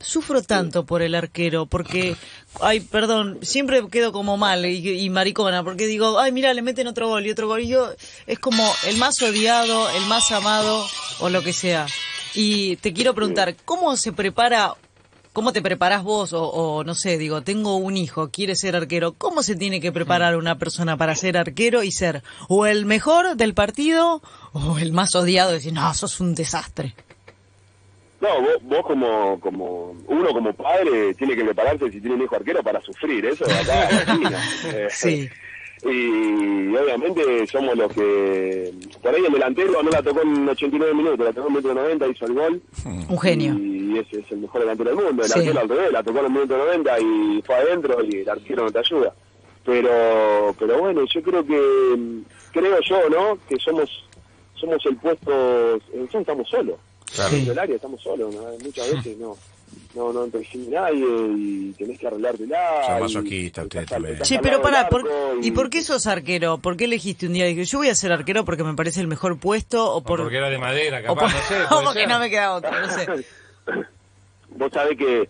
sufro 0.00 0.42
tanto 0.42 0.86
por 0.86 1.02
el 1.02 1.14
arquero, 1.14 1.66
porque, 1.66 2.16
ay, 2.60 2.80
perdón, 2.80 3.38
siempre 3.42 3.86
quedo 3.88 4.12
como 4.12 4.36
mal 4.36 4.64
y, 4.66 5.04
y 5.04 5.10
maricona, 5.10 5.62
porque 5.62 5.86
digo, 5.86 6.18
ay, 6.18 6.32
mira, 6.32 6.54
le 6.54 6.62
meten 6.62 6.86
otro 6.86 7.08
gol 7.08 7.26
y 7.26 7.30
otro 7.30 7.48
gol, 7.48 7.60
y 7.60 7.68
yo, 7.68 7.90
es 8.26 8.38
como 8.38 8.64
el 8.86 8.96
más 8.96 9.20
odiado, 9.22 9.88
el 9.90 10.06
más 10.06 10.30
amado, 10.32 10.84
o 11.20 11.28
lo 11.28 11.42
que 11.42 11.52
sea. 11.52 11.86
Y 12.34 12.76
te 12.76 12.92
quiero 12.92 13.14
preguntar, 13.14 13.56
¿cómo 13.64 13.96
se 13.96 14.12
prepara 14.12 14.74
¿Cómo 15.32 15.52
te 15.52 15.62
preparás 15.62 16.02
vos? 16.02 16.32
O, 16.32 16.42
o, 16.44 16.84
no 16.84 16.94
sé, 16.94 17.18
digo, 17.18 17.42
tengo 17.42 17.76
un 17.76 17.96
hijo, 17.96 18.30
quiere 18.30 18.56
ser 18.56 18.74
arquero. 18.76 19.12
¿Cómo 19.12 19.42
se 19.42 19.56
tiene 19.56 19.80
que 19.80 19.92
preparar 19.92 20.36
una 20.36 20.58
persona 20.58 20.96
para 20.96 21.14
ser 21.14 21.36
arquero 21.36 21.82
y 21.82 21.92
ser 21.92 22.22
o 22.48 22.66
el 22.66 22.86
mejor 22.86 23.36
del 23.36 23.54
partido 23.54 24.22
o 24.52 24.78
el 24.78 24.92
más 24.92 25.14
odiado 25.14 25.50
y 25.50 25.54
decir, 25.54 25.72
no, 25.72 25.92
sos 25.94 26.20
un 26.20 26.34
desastre? 26.34 26.94
No, 28.20 28.28
vos, 28.40 28.56
vos 28.62 28.84
como, 28.84 29.38
como, 29.38 29.94
uno 30.08 30.28
como 30.32 30.52
padre 30.52 31.14
tiene 31.14 31.36
que 31.36 31.44
prepararse 31.44 31.84
si 31.90 32.00
tiene 32.00 32.16
un 32.16 32.22
hijo 32.22 32.34
arquero 32.34 32.62
para 32.64 32.80
sufrir, 32.80 33.26
eso 33.26 33.44
acá. 33.44 33.88
Eh, 34.64 34.88
Sí. 34.90 35.28
Y 35.84 36.74
obviamente 36.76 37.46
somos 37.46 37.76
los 37.76 37.92
que, 37.92 38.72
por 39.00 39.14
ahí 39.14 39.24
el 39.24 39.32
delantero 39.32 39.80
no 39.80 39.90
la 39.90 40.02
tocó 40.02 40.22
en 40.22 40.48
89 40.48 40.92
minutos, 40.92 41.24
la 41.24 41.32
tocó 41.32 41.46
en 41.46 41.54
minuto 41.54 41.72
90, 41.74 42.08
hizo 42.08 42.26
el 42.26 42.34
gol. 42.34 42.62
Un 42.84 43.18
genio. 43.20 43.54
Y 43.54 43.77
ese 44.00 44.20
es 44.20 44.32
el 44.32 44.38
mejor 44.38 44.60
delantero 44.62 44.90
del 44.94 45.04
mundo. 45.04 45.22
El 45.24 45.28
Sí. 45.28 45.38
arquero 45.40 45.60
al 45.60 45.68
revés, 45.68 45.92
la 45.92 46.02
tocó 46.02 46.18
en 46.20 46.24
el 46.26 46.30
minuto 46.32 46.56
90 46.58 46.98
y 47.00 47.42
fue 47.44 47.54
adentro 47.56 48.04
y 48.04 48.16
el 48.20 48.28
arquero 48.28 48.64
no 48.64 48.70
te 48.70 48.78
ayuda. 48.78 49.14
Pero, 49.64 50.54
pero 50.58 50.78
bueno, 50.78 51.02
yo 51.12 51.22
creo 51.22 51.44
que, 51.44 52.22
creo 52.52 52.80
yo, 52.80 53.08
¿no? 53.10 53.38
Que 53.48 53.56
somos, 53.58 53.90
somos 54.54 54.84
el 54.86 54.96
puesto, 54.96 55.74
en 55.92 56.00
nosotros 56.00 56.20
estamos 56.22 56.48
solos. 56.48 56.76
Claro. 57.14 57.30
Dentro 57.30 57.50
del 57.54 57.58
área 57.58 57.76
estamos 57.76 58.00
solos, 58.02 58.34
¿no? 58.34 58.42
muchas 58.64 58.92
veces 58.92 59.16
no. 59.18 59.36
No, 59.94 60.12
no 60.14 60.24
interfiere 60.24 60.70
nadie 60.70 61.04
y 61.36 61.74
tenés 61.76 61.98
que 61.98 62.06
arreglártela. 62.06 62.86
Son 62.86 62.98
y- 62.98 63.00
masoquistas 63.02 63.64
y 63.64 63.66
ustedes 63.66 63.86
también. 63.86 64.18
Che, 64.22 64.38
pero 64.38 64.62
pará, 64.62 64.88
¿por, 64.88 65.00
arco 65.02 65.38
¿y 65.42 65.50
por 65.50 65.68
qué 65.68 65.82
sos 65.82 66.06
arquero? 66.06 66.56
¿Por 66.58 66.76
qué 66.78 66.84
elegiste 66.86 67.26
un 67.26 67.34
día? 67.34 67.44
Dije, 67.44 67.64
yo 67.64 67.78
voy 67.78 67.88
a 67.88 67.94
ser 67.94 68.12
arquero 68.12 68.44
porque 68.46 68.64
me 68.64 68.74
parece 68.74 69.00
el 69.00 69.08
mejor 69.08 69.38
puesto 69.38 69.84
o 69.92 69.98
O 69.98 70.02
por... 70.02 70.20
porque 70.22 70.38
era 70.38 70.48
de 70.48 70.56
madera, 70.58 71.00
o 71.00 71.14
capaz, 71.14 71.20
por- 71.20 71.32
no 71.32 71.48
sé. 71.48 71.54
o 71.74 71.82
porque 71.84 72.00
ser. 72.00 72.08
no 72.08 72.18
me 72.18 72.30
queda 72.30 72.54
otra, 72.54 72.80
no 72.80 72.90
sé. 72.94 73.06
vos 74.50 74.70
sabés 74.72 74.96
que 74.98 75.28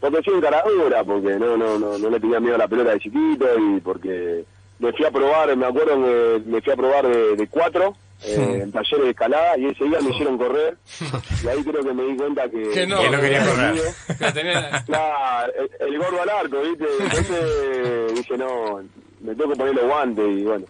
porque 0.00 0.22
soy 0.22 0.34
encaradura, 0.38 1.04
porque 1.04 1.30
no, 1.38 1.56
no, 1.56 1.78
no, 1.78 1.98
no 1.98 2.10
le 2.10 2.20
tenía 2.20 2.40
miedo 2.40 2.54
a 2.54 2.58
la 2.58 2.68
pelota 2.68 2.92
de 2.92 3.00
chiquito 3.00 3.46
y 3.58 3.80
porque 3.80 4.44
me 4.78 4.92
fui 4.92 5.04
a 5.04 5.10
probar, 5.10 5.54
me 5.56 5.66
acuerdo 5.66 5.94
que 6.02 6.42
me 6.46 6.60
fui 6.62 6.72
a 6.72 6.76
probar 6.76 7.06
de, 7.06 7.36
de 7.36 7.46
cuatro 7.48 7.94
eh, 8.24 8.60
en 8.62 8.72
talleres 8.72 9.04
de 9.04 9.10
escalada 9.10 9.58
y 9.58 9.66
ese 9.66 9.84
día 9.84 9.98
me 10.00 10.10
hicieron 10.10 10.38
correr 10.38 10.76
y 11.44 11.48
ahí 11.48 11.62
creo 11.62 11.82
que 11.84 11.92
me 11.92 12.04
di 12.04 12.16
cuenta 12.16 12.48
que, 12.50 12.70
Que 12.70 12.86
no. 12.86 13.00
Que 13.00 13.10
no 13.10 13.20
quería 13.20 13.44
correr. 13.46 13.74
Que 14.18 14.32
tenía- 14.32 14.82
Claro, 14.86 15.52
el, 15.80 15.86
el 15.88 15.98
gordo 15.98 16.22
al 16.22 16.28
arco, 16.30 16.60
¿viste? 16.62 16.84
Entonces 16.98 18.14
dije, 18.14 18.38
no, 18.38 18.80
me 19.20 19.34
tengo 19.34 19.50
que 19.52 19.56
poner 19.58 19.74
los 19.74 19.84
guantes 19.84 20.26
y 20.30 20.42
bueno, 20.44 20.64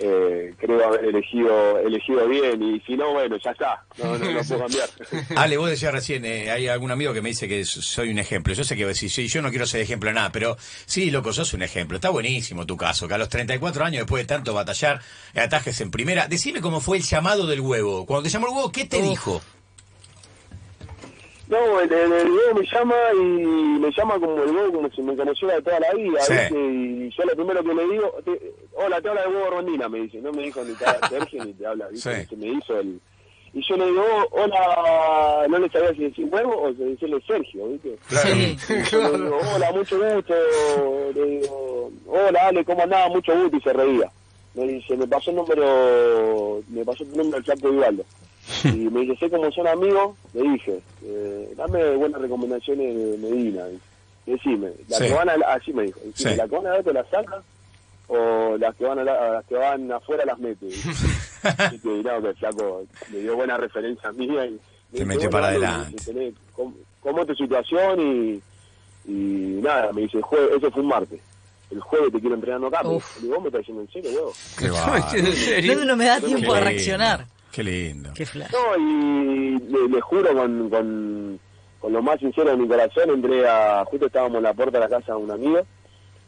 eh, 0.00 0.54
creo 0.58 0.86
haber 0.86 1.04
elegido 1.04 1.78
elegido 1.78 2.26
bien 2.26 2.62
y 2.62 2.80
si 2.80 2.96
no, 2.96 3.12
bueno, 3.12 3.36
ya 3.36 3.50
está, 3.50 3.84
no, 3.98 4.18
no, 4.18 4.32
no 4.32 4.40
puedo 4.40 4.60
cambiar. 4.66 4.88
Ale, 5.36 5.56
vos 5.58 5.68
decías 5.68 5.92
recién, 5.92 6.24
eh, 6.24 6.50
hay 6.50 6.68
algún 6.68 6.90
amigo 6.90 7.12
que 7.12 7.20
me 7.20 7.28
dice 7.28 7.46
que 7.46 7.64
soy 7.64 8.10
un 8.10 8.18
ejemplo. 8.18 8.54
Yo 8.54 8.64
sé 8.64 8.76
que 8.76 8.86
decís, 8.86 9.12
sí, 9.12 9.28
yo 9.28 9.42
no 9.42 9.50
quiero 9.50 9.66
ser 9.66 9.82
ejemplo 9.82 10.08
de 10.08 10.14
nada, 10.14 10.32
pero 10.32 10.56
sí, 10.86 11.10
loco, 11.10 11.32
sos 11.32 11.52
un 11.52 11.62
ejemplo. 11.62 11.96
Está 11.96 12.08
buenísimo 12.10 12.64
tu 12.66 12.76
caso, 12.76 13.06
que 13.06 13.14
a 13.14 13.18
los 13.18 13.28
34 13.28 13.84
años, 13.84 14.00
después 14.00 14.22
de 14.22 14.26
tanto 14.26 14.54
batallar, 14.54 15.00
atajes 15.34 15.80
en 15.80 15.90
primera. 15.90 16.28
Decime 16.28 16.60
cómo 16.60 16.80
fue 16.80 16.96
el 16.96 17.02
llamado 17.02 17.46
del 17.46 17.60
huevo. 17.60 18.06
Cuando 18.06 18.24
te 18.24 18.30
llamó 18.30 18.48
el 18.48 18.54
huevo, 18.54 18.72
¿qué 18.72 18.86
te 18.86 19.02
dijo? 19.02 19.42
No, 21.50 21.80
el, 21.80 21.92
el, 21.92 22.28
me 22.54 22.64
llama 22.72 22.94
y 23.12 23.18
me 23.18 23.90
llama 23.90 24.14
como 24.20 24.42
el 24.42 24.50
Hugo, 24.50 24.72
como 24.72 24.90
si 24.90 25.02
me 25.02 25.16
conociera 25.16 25.56
de 25.56 25.62
toda 25.62 25.80
la 25.80 25.92
vida, 25.94 26.20
Sí. 26.22 26.32
¿viste? 26.32 26.58
Y 26.58 27.10
yo 27.10 27.24
lo 27.24 27.34
primero 27.34 27.64
que 27.64 27.74
le 27.74 27.88
digo, 27.88 28.14
te- 28.24 28.52
hola, 28.74 29.00
te 29.00 29.08
habla 29.08 29.22
de 29.22 29.28
Hugo 29.28 29.50
Rondina, 29.50 29.88
me 29.88 30.00
dice, 30.02 30.18
no 30.20 30.30
me 30.32 30.44
dijo 30.44 30.62
ni 30.64 30.74
te 30.74 30.86
habla 30.86 31.08
Sergio 31.08 31.44
ni 31.44 31.52
te 31.54 31.66
habla, 31.66 31.88
¿viste? 31.88 32.22
Sí. 32.22 32.28
Que 32.28 32.36
me 32.36 32.46
hizo 32.48 32.78
el... 32.78 33.00
Y 33.52 33.62
yo 33.68 33.76
le 33.76 33.86
digo, 33.86 34.04
hola, 34.30 35.44
no 35.48 35.58
le 35.58 35.68
sabía 35.70 35.92
si 35.94 36.04
decir 36.04 36.28
huevo 36.30 36.62
o 36.62 36.68
si 36.72 36.84
decirle 36.84 37.20
Sergio, 37.26 37.66
¿viste? 37.66 37.98
Sí. 38.08 38.56
Y 38.68 38.82
yo 38.88 39.00
le 39.10 39.18
digo, 39.18 39.38
hola, 39.56 39.72
mucho 39.72 39.96
gusto, 39.98 40.34
le 41.14 41.24
digo, 41.24 41.90
hola, 42.06 42.46
Ale, 42.46 42.64
¿cómo 42.64 42.82
andaba? 42.84 43.08
Mucho 43.08 43.34
gusto, 43.34 43.56
y 43.56 43.60
se 43.60 43.72
reía. 43.72 44.08
Me 44.54 44.68
dice, 44.68 44.96
me 44.96 45.06
pasó 45.08 45.30
el 45.30 45.36
número, 45.38 46.60
me 46.68 46.84
pasó 46.84 47.04
tu 47.04 47.16
número 47.16 47.38
al 47.38 47.44
Chapo 47.44 47.70
Vivaldo. 47.70 48.04
Y 48.64 48.68
me 48.90 49.00
dice, 49.02 49.16
sé 49.16 49.30
cómo 49.30 49.50
son 49.52 49.66
amigos, 49.68 50.16
le 50.34 50.42
dije, 50.42 50.80
eh, 51.04 51.52
dame 51.56 51.96
buenas 51.96 52.20
recomendaciones 52.20 52.96
de 52.96 53.18
Medina. 53.18 53.64
Decime, 54.26 54.70
las 54.88 54.98
Sí. 54.98 55.06
que 55.08 55.14
van 55.14 55.28
a, 55.30 55.32
así 55.54 55.72
me 55.72 55.84
dijo, 55.84 56.00
decime, 56.04 56.30
Sí. 56.32 56.36
las 56.36 56.48
que 56.50 56.56
van 56.56 56.66
a 56.66 56.70
darte 56.70 56.92
las 56.92 57.08
sacas 57.08 57.42
o 58.08 58.56
las 58.58 58.74
que 58.76 58.84
van 58.84 58.98
a, 58.98 59.04
la- 59.04 59.30
las 59.34 59.44
que 59.46 59.54
van 59.54 59.90
afuera 59.92 60.24
las 60.24 60.38
mete. 60.38 60.66
Así 61.42 61.78
que 61.78 61.88
no, 62.02 62.20
que 62.20 62.28
el 62.28 62.36
flaco 62.36 62.82
me 63.10 63.18
dio 63.18 63.34
buena 63.36 63.56
referencia 63.56 64.12
mía 64.12 64.44
y 64.46 64.50
me 64.50 64.58
Te 64.58 64.58
dice, 64.92 65.04
metió 65.06 65.20
bueno, 65.20 65.30
para 65.30 65.46
adelante. 65.48 65.96
tenés- 66.04 66.34
¿cómo, 66.54 66.74
cómo 67.00 67.20
es 67.22 67.26
tu 67.28 67.34
situación? 67.36 67.98
Y, 68.00 68.42
y 69.10 69.60
nada, 69.62 69.90
me 69.92 70.02
dice, 70.02 70.20
jueves, 70.20 70.56
eso 70.58 70.70
fue 70.70 70.82
un 70.82 70.88
martes. 70.88 71.20
El 71.70 71.80
jueves 71.80 72.12
te 72.12 72.20
quiero 72.20 72.34
entrenando 72.34 72.66
acá. 72.66 72.86
Uf. 72.86 73.20
digo, 73.22 73.34
¿vos 73.36 73.42
me 73.44 73.48
estás 73.48 73.60
diciendo 73.60 73.82
en 73.82 73.90
serio, 73.90 74.32
serio? 75.34 75.76
No, 75.76 75.84
no 75.86 75.96
me 75.96 76.04
da 76.06 76.20
tiempo 76.20 76.52
a 76.52 76.56
lindo. 76.56 76.70
reaccionar. 76.70 77.26
Qué 77.52 77.62
lindo. 77.62 78.10
Qué 78.14 78.24
flash. 78.26 78.50
No, 78.52 78.76
y 78.78 79.58
le, 79.58 79.88
le 79.88 80.00
juro 80.00 80.34
con, 80.34 80.70
con, 80.70 81.40
con 81.80 81.92
lo 81.92 82.02
más 82.02 82.20
sincero 82.20 82.50
de 82.50 82.56
mi 82.56 82.68
corazón, 82.68 83.10
entré 83.10 83.48
a, 83.48 83.84
justo 83.86 84.06
estábamos 84.06 84.36
en 84.38 84.44
la 84.44 84.54
puerta 84.54 84.78
de 84.78 84.84
la 84.84 84.98
casa 84.98 85.12
de 85.12 85.18
un 85.18 85.30
amigo, 85.30 85.60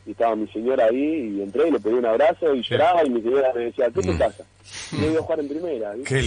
y 0.07 0.11
estaba 0.13 0.35
mi 0.37 0.49
señora 0.49 0.87
ahí, 0.87 1.37
y 1.39 1.43
entré 1.43 1.69
y 1.69 1.71
le 1.71 1.79
pedí 1.81 1.95
un 1.95 2.07
abrazo, 2.07 2.55
y 2.55 2.63
lloraba, 2.63 3.05
y 3.05 3.11
mi 3.11 3.23
señora 3.23 3.53
me 3.55 3.65
decía, 3.67 3.87
¿qué 3.95 4.01
te 4.03 4.13
Mm. 4.13 4.19
pasa? 4.19 4.45
y 4.93 5.05
he 5.05 5.11
ido 5.11 5.19
a 5.19 5.23
jugar 5.25 5.41
en 5.41 5.49
primera. 5.49 5.93
¿viste? 5.93 6.09
Qué 6.15 6.23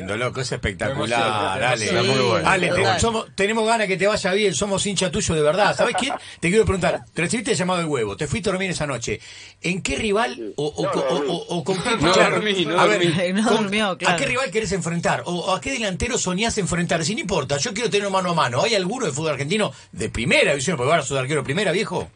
lindo, 0.00 0.16
loco, 0.16 0.40
es 0.40 0.50
espectacular. 0.50 1.60
Me 1.60 1.66
Ale, 1.66 1.88
emociona, 1.88 2.02
muy 2.14 2.30
bueno. 2.30 2.48
Ale, 2.48 2.68
te- 2.70 3.00
somos- 3.00 3.26
tenemos 3.36 3.66
ganas 3.66 3.86
que 3.86 3.96
te 3.96 4.06
vaya 4.06 4.32
bien, 4.32 4.54
somos 4.54 4.84
hincha 4.86 5.10
tuyo 5.10 5.34
de 5.34 5.42
verdad. 5.42 5.76
¿Sabes 5.76 5.94
qué? 6.00 6.10
Te 6.40 6.48
quiero 6.48 6.64
preguntar, 6.64 7.02
te 7.12 7.22
recibiste 7.22 7.52
el 7.52 7.56
llamado 7.58 7.78
del 7.80 7.88
huevo, 7.88 8.16
te 8.16 8.26
fuiste 8.26 8.48
a 8.48 8.52
dormir 8.52 8.70
esa 8.70 8.86
noche. 8.86 9.20
¿En 9.62 9.82
qué 9.82 9.94
rival 9.96 10.52
o, 10.56 10.66
o, 10.66 10.82
No, 10.84 10.90
o- 11.32 11.46
o- 11.58 11.64
con 11.64 11.80
qué 11.82 11.90
No 12.00 12.12
claro, 12.12 12.36
dormí, 12.36 12.64
no 12.64 12.80
a 12.80 12.86
ver. 12.86 13.34
No 13.34 13.46
con- 13.48 13.62
durmió, 13.64 13.96
¿A 14.06 14.16
qué 14.16 14.26
rival 14.26 14.50
querés 14.50 14.72
enfrentar? 14.72 15.22
¿O, 15.26 15.32
o 15.34 15.54
a 15.54 15.60
qué 15.60 15.70
delantero 15.72 16.16
soñás 16.18 16.56
enfrentar? 16.58 17.04
Si 17.04 17.14
no 17.14 17.20
importa, 17.20 17.58
yo 17.58 17.72
quiero 17.74 17.90
tener 17.90 18.08
mano 18.10 18.30
a 18.30 18.34
mano. 18.34 18.62
¿Hay 18.62 18.74
alguno 18.74 19.06
de 19.06 19.12
fútbol 19.12 19.32
argentino 19.32 19.70
de 19.92 20.08
primera 20.08 20.52
división? 20.52 20.76
Porque 20.76 20.90
ahora 20.90 21.02
sos 21.02 21.14
de 21.16 21.20
arquero 21.20 21.44
primera, 21.44 21.70
viejo. 21.72 22.10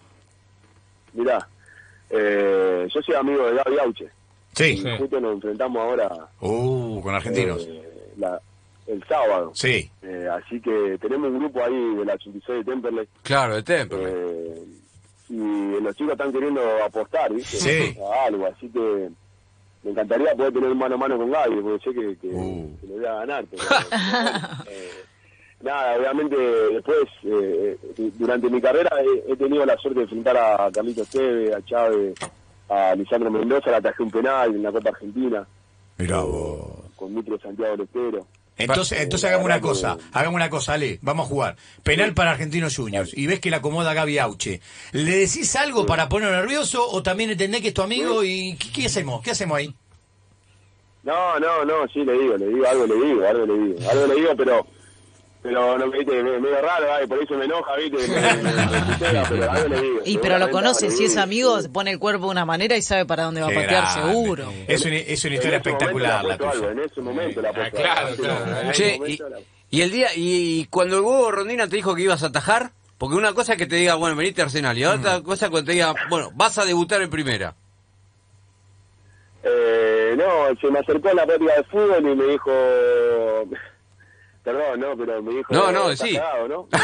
Mirá, 1.15 1.49
eh, 2.11 2.87
yo 2.95 3.03
soy 3.03 3.15
amigo 3.15 3.47
de 3.47 3.55
Gaby 3.55 3.79
Auche. 3.79 4.09
Sí. 4.55 4.85
Justo 4.99 5.21
nos 5.21 5.35
enfrentamos 5.35 5.83
ahora 5.83 6.29
Uh, 6.41 7.01
con 7.03 7.15
argentinos. 7.15 7.67
eh, 7.69 7.83
la- 8.19 8.41
el 8.87 9.03
sábado. 9.09 9.51
Sí. 9.55 9.91
Eh, 10.03 10.29
así 10.31 10.61
que 10.61 10.99
tenemos 11.01 11.31
un 11.31 11.39
grupo 11.39 11.65
ahí 11.65 11.95
de 11.97 12.05
la 12.05 12.13
86 12.15 12.59
de 12.59 12.65
Temperley. 12.71 13.09
Claro, 13.23 13.55
de 13.57 13.63
Temple. 13.63 13.99
Eh, 14.05 14.65
y 15.31 15.81
los 15.81 15.97
chicos 15.97 16.13
están 16.13 16.31
queriendo 16.33 16.61
apostar, 16.85 17.33
¿viste? 17.33 17.57
Sí. 17.57 17.99
A 17.99 18.27
algo, 18.27 18.47
así 18.47 18.69
que 18.69 19.09
me 19.83 19.91
encantaría 19.91 20.35
poder 20.35 20.53
tener 20.53 20.75
mano 20.75 20.95
a 20.97 20.99
mano 20.99 21.17
con 21.17 21.31
Gaby, 21.31 21.61
porque 21.63 21.85
sé 21.91 21.95
que, 21.99 22.17
que, 22.19 22.29
Uh. 22.29 22.77
que 22.81 22.87
le 22.89 22.95
voy 22.97 23.07
a 23.07 23.15
ganar. 23.15 23.45
Pero, 23.51 23.63
eh, 24.71 24.91
nada, 25.65 25.97
obviamente 25.97 26.37
después, 26.37 27.05
eh, 27.25 27.77
eh, 27.99 28.11
durante 28.19 28.49
mi 28.49 28.61
carrera 28.61 28.91
he, 29.03 29.33
he 29.33 29.37
tenido 29.37 29.65
la 29.67 29.77
suerte 29.79 30.01
de 30.01 30.05
enfrentar 30.05 30.37
a 30.37 30.71
Carlito 30.71 31.03
Esteve, 31.03 31.55
a 31.55 31.65
Chávez, 31.65 32.15
a 32.69 32.95
Lisandro 32.95 33.31
Mendoza, 33.31 33.71
le 33.71 33.77
atajé 33.77 34.03
un 34.03 34.11
penal 34.11 34.55
en 34.55 34.63
la 34.63 34.73
Copa 34.73 34.91
Argentina, 34.91 35.47
Mirá 35.99 36.21
vos. 36.21 36.69
con 36.97 37.15
Mitro 37.15 37.39
Santiago 37.41 37.77
Lestero. 37.77 38.27
Entonces, 38.57 39.01
entonces 39.01 39.29
hagamos 39.29 39.47
una 39.47 39.61
cosa, 39.61 39.97
hagamos 40.13 40.37
una 40.37 40.49
cosa, 40.49 40.75
Ale, 40.75 41.01
vamos 41.03 41.27
a 41.27 41.29
jugar. 41.29 41.57
Penal 41.83 42.15
para 42.15 42.31
Argentinos 42.31 42.77
Juniors 42.77 43.13
y 43.17 43.27
ves 43.27 43.41
que 43.41 43.51
la 43.51 43.57
acomoda 43.57 43.95
Gaby 43.95 44.19
Auche. 44.19 44.61
¿Le 44.93 45.17
decís 45.17 45.57
algo 45.57 45.87
para 45.87 46.09
ponerlo 46.09 46.37
nervioso 46.37 46.89
o 46.89 47.03
también 47.03 47.31
entendés 47.31 47.63
que 47.63 47.69
es 47.69 47.75
tu 47.75 47.83
amigo 47.83 48.23
y 48.23 48.57
qué, 48.57 48.71
qué 48.73 48.87
hacemos? 48.87 49.23
¿Qué 49.23 49.33
hacemos 49.33 49.59
ahí? 49.59 49.75
No, 51.03 51.39
no, 51.41 51.65
no, 51.65 51.87
sí 51.93 52.05
le 52.05 52.13
digo, 52.13 52.37
le 52.37 52.47
digo, 52.47 52.67
algo 52.67 52.87
le 52.87 52.95
digo, 52.95 53.27
algo 53.27 53.45
le 53.47 53.59
digo, 53.59 53.91
algo 53.91 54.07
le 54.07 54.15
digo, 54.15 54.31
pero 54.37 54.67
pero 55.45 55.77
no 55.79 55.91
viste, 55.91 56.23
me- 56.23 56.41
medio 56.41 56.61
raro, 56.63 56.87
ay, 56.95 57.07
por 57.07 57.23
eso 57.23 57.35
me 57.35 57.45
enoja, 57.45 57.77
viste, 57.77 58.09
me, 58.09 58.43
me- 58.43 58.53
me 58.53 58.81
putea, 58.95 59.23
pero 59.29 59.51
algo 59.53 59.69
le 59.69 59.81
digo. 59.83 60.01
Y 60.07 60.17
pero 60.19 60.39
lo 60.39 60.51
conoce, 60.51 60.91
si 60.91 61.05
es 61.05 61.17
amigo, 61.19 61.61
se 61.61 61.69
pone 61.69 61.91
el 61.91 61.99
cuerpo 61.99 62.25
de 62.25 62.31
una 62.31 62.47
manera 62.47 62.77
y 62.79 62.83
sabe 62.83 63.05
para 63.05 63.25
dónde 63.25 63.43
va 63.43 63.49
a 63.49 63.51
patear 63.51 63.69
grande. 63.85 64.01
seguro. 64.13 64.51
Es 64.67 64.85
una, 64.87 64.97
es 64.97 65.25
una 65.25 65.35
historia 65.35 65.59
momento 65.59 65.69
espectacular 65.71 66.25
la 66.25 66.35
algo. 66.35 66.71
En 66.71 66.79
ese 66.81 67.01
momento 67.03 67.43
la 67.43 67.51
Ah, 67.51 67.71
claro, 67.71 68.17
claro. 68.17 68.73
Che, 68.73 68.99
y, 69.71 69.81
el 69.83 69.91
día, 69.91 70.09
y 70.17 70.65
cuando 70.71 70.97
el 70.97 71.03
huevo 71.03 71.31
Rondina 71.31 71.69
te 71.69 71.77
dijo 71.77 71.95
que 71.95 72.03
ibas 72.03 72.23
a 72.23 72.29
atajar, 72.29 72.71
porque 72.97 73.17
una 73.17 73.35
cosa 73.35 73.53
es 73.53 73.59
que 73.59 73.67
te 73.67 73.77
diga, 73.77 73.97
bueno, 73.97 74.17
venite 74.17 74.41
a 74.41 74.47
Arsenal, 74.47 74.79
y 74.79 74.85
otra 74.87 75.21
cosa 75.21 75.45
es 75.47 75.51
cuando 75.51 75.67
te 75.67 75.73
diga, 75.73 75.95
bueno, 76.09 76.31
vas 76.35 76.57
a 76.59 76.65
debutar 76.65 77.03
en 77.03 77.11
primera. 77.11 77.55
Eh, 79.43 80.15
no, 80.17 80.59
se 80.59 80.71
me 80.71 80.79
acercó 80.79 81.11
a 81.11 81.15
la 81.15 81.27
práctica 81.27 81.55
de 81.57 81.65
fútbol 81.65 82.01
y 82.11 82.15
me 82.17 82.25
dijo... 82.29 82.51
Perdón, 84.45 84.79
no, 84.81 84.97
pero 84.97 85.23
me 85.23 85.33
dijo... 85.37 85.55
No, 85.55 85.73
no, 85.73 85.91
"Estás 85.91 86.09
sí. 86.09 86.17
cagado, 86.17 86.49
¿no? 86.49 86.69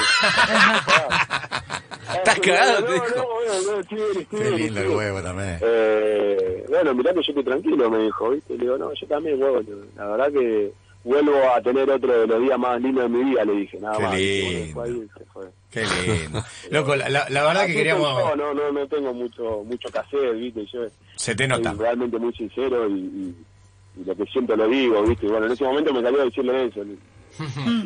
Estás 2.17 2.41
cagado, 2.41 2.81
no, 2.81 2.87
te 2.87 3.95
dijo. 3.97 4.27
Qué 4.31 4.51
lindo 4.51 4.81
el 4.81 4.89
huevo 4.91 5.23
también. 5.23 5.59
Eh, 5.61 6.65
bueno, 6.69 6.95
mirá 6.95 7.11
que 7.13 7.17
yo 7.23 7.31
estoy 7.33 7.45
tranquilo, 7.45 7.91
me 7.91 7.99
dijo, 8.05 8.31
¿viste? 8.31 8.55
Le 8.55 8.61
digo, 8.65 8.79
no, 8.79 8.93
yo 8.95 9.07
también, 9.07 9.41
huevo. 9.43 9.61
La 9.97 10.07
verdad 10.07 10.33
que 10.33 10.73
vuelvo 11.05 11.35
a 11.55 11.61
tener 11.63 11.89
otro 11.91 12.21
de 12.21 12.27
los 12.27 12.41
días 12.43 12.59
más 12.59 12.81
lindos 12.81 13.05
de 13.05 13.09
mi 13.11 13.25
vida, 13.31 13.45
le 13.45 13.53
dije, 13.53 13.79
nada 13.79 13.97
Qué 13.99 14.03
más. 14.05 14.15
lindo. 14.15 14.51
Bueno, 14.51 14.61
después 14.65 14.91
ahí 14.91 15.09
se 15.19 15.25
fue. 15.33 15.47
Qué 15.71 15.83
lindo. 16.23 16.45
Loco, 16.71 16.97
la, 16.97 17.09
la- 17.09 17.29
la 17.29 17.43
verdad 17.45 17.67
que 17.67 17.75
queríamos... 17.75 18.09
yo, 18.09 18.37
no, 18.37 18.55
no, 18.55 18.73
no 18.73 18.87
tengo 18.89 19.13
mucho 19.15 19.63
mucho 19.65 19.89
que 19.91 19.99
hacer, 19.99 20.35
¿viste? 20.35 20.67
Yo 20.67 20.81
Se 21.17 21.35
te 21.35 21.47
nota. 21.47 21.71
soy 21.71 21.79
realmente 21.79 22.19
muy 22.19 22.33
sincero 22.35 22.89
y, 22.89 22.93
y- 22.95 23.37
y 24.01 24.05
lo 24.05 24.15
que 24.17 24.25
siento 24.27 24.57
lo 24.57 24.67
digo, 24.69 25.03
¿viste? 25.05 25.27
Bueno, 25.29 25.47
en 25.47 25.53
ese 25.53 25.65
momento 25.65 25.93
me 25.93 26.03
salió 26.03 26.23
a 26.23 26.25
decirle 26.25 26.65
eso. 26.67 26.81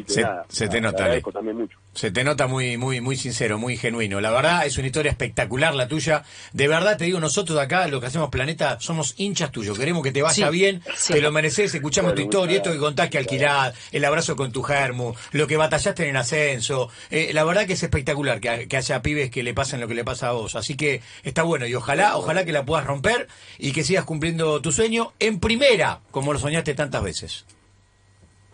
Que 0.07 0.13
Se- 0.13 0.23
nada, 0.23 0.45
se 0.49 0.69
te 0.69 0.81
nota, 0.81 1.09
le 1.09 1.21
también 1.21 1.57
mucho. 1.57 1.79
Se 1.95 2.11
te 2.11 2.25
nota 2.25 2.47
muy, 2.49 2.77
muy, 2.77 3.01
muy 3.01 3.17
sincero, 3.17 3.57
muy 3.59 3.77
genuino. 3.77 4.21
La 4.21 4.31
verdad 4.33 4.67
es 4.67 4.77
una 4.79 4.87
historia 4.89 5.11
espectacular 5.11 5.75
la 5.75 5.87
tuya. 5.87 6.25
De 6.53 6.67
verdad 6.67 6.97
te 6.97 7.05
digo, 7.05 7.21
nosotros 7.21 7.57
de 7.57 7.63
acá, 7.63 7.87
lo 7.87 8.01
que 8.01 8.07
hacemos 8.09 8.31
Planeta, 8.31 8.79
somos 8.81 9.15
hinchas 9.17 9.53
tuyos. 9.53 9.79
Queremos 9.79 10.03
que 10.03 10.11
te 10.11 10.21
vaya 10.23 10.47
Sí, 10.49 10.53
bien, 10.53 10.83
sí. 10.97 11.13
te 11.13 11.21
lo 11.21 11.31
mereces, 11.31 11.73
escuchamos 11.75 12.13
Bueno, 12.13 12.25
tu 12.25 12.31
historia, 12.31 12.57
esto 12.57 12.73
que 12.73 12.79
contás 12.79 13.11
que 13.11 13.19
alquilás, 13.19 13.75
el 13.93 14.05
abrazo 14.05 14.35
con 14.35 14.51
tu 14.51 14.63
germu, 14.63 15.15
lo 15.33 15.47
que 15.47 15.57
batallaste 15.57 16.03
en 16.05 16.11
el 16.11 16.17
ascenso. 16.17 16.89
Eh, 17.11 17.31
la 17.33 17.45
verdad 17.45 17.67
que 17.67 17.75
es 17.75 17.83
espectacular 17.83 18.41
que, 18.41 18.67
que 18.67 18.77
haya 18.77 19.01
pibes 19.03 19.31
que 19.31 19.43
le 19.45 19.55
pasen 19.55 19.81
lo 19.81 19.87
que 19.87 19.95
le 19.95 20.05
pasa 20.05 20.29
a 20.29 20.33
vos. 20.33 20.57
Así 20.57 20.77
que 20.77 21.01
está 21.23 21.45
bueno 21.45 21.67
y 21.67 21.75
ojalá, 21.75 22.17
ojalá 22.17 22.45
que 22.45 22.53
la 22.53 22.65
puedas 22.65 22.85
romper 22.87 23.29
y 23.59 23.71
que 23.73 23.85
sigas 23.85 24.05
cumpliendo 24.05 24.61
tu 24.61 24.73
sueño 24.73 25.13
en 25.21 25.39
primera, 25.39 26.01
como 26.11 26.33
lo 26.33 26.41
soñaste 26.41 26.75
tantas 26.75 27.03
veces. 27.05 27.45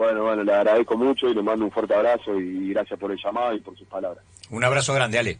Bueno, 0.00 0.22
bueno, 0.22 0.42
le 0.42 0.54
agradezco 0.54 0.96
mucho 0.96 1.28
y 1.28 1.34
le 1.34 1.42
mando 1.42 1.66
un 1.66 1.70
fuerte 1.70 1.94
abrazo 1.94 2.34
y 2.40 2.70
gracias 2.70 2.98
por 2.98 3.12
el 3.12 3.18
llamado 3.22 3.54
y 3.54 3.60
por 3.60 3.76
sus 3.76 3.86
palabras. 3.86 4.24
Un 4.48 4.64
abrazo 4.64 4.94
grande, 4.94 5.18
Ale. 5.18 5.38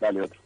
Dale 0.00 0.22
otro. 0.22 0.40